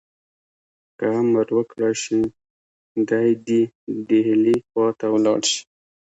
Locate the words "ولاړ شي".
5.11-5.61